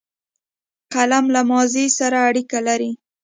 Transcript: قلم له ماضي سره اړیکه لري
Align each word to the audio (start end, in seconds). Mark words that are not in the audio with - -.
قلم 0.93 1.25
له 1.35 1.41
ماضي 1.51 1.85
سره 1.97 2.17
اړیکه 2.27 2.59
لري 2.67 2.91